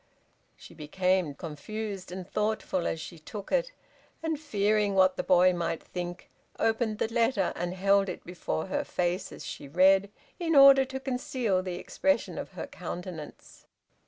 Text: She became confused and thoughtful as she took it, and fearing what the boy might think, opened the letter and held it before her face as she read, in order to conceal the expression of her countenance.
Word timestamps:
She 0.57 0.73
became 0.73 1.35
confused 1.35 2.11
and 2.11 2.27
thoughtful 2.27 2.87
as 2.87 2.99
she 2.99 3.19
took 3.19 3.51
it, 3.51 3.71
and 4.23 4.39
fearing 4.39 4.95
what 4.95 5.15
the 5.15 5.21
boy 5.21 5.53
might 5.53 5.83
think, 5.83 6.31
opened 6.57 6.97
the 6.97 7.13
letter 7.13 7.53
and 7.55 7.75
held 7.75 8.09
it 8.09 8.25
before 8.25 8.65
her 8.65 8.83
face 8.83 9.31
as 9.31 9.45
she 9.45 9.67
read, 9.67 10.09
in 10.39 10.55
order 10.55 10.85
to 10.85 10.99
conceal 10.99 11.61
the 11.61 11.75
expression 11.75 12.39
of 12.39 12.53
her 12.53 12.65
countenance. 12.65 13.67